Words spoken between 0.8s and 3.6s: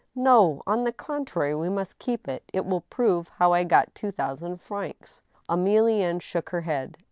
the contrary, we must keep it. It will prove how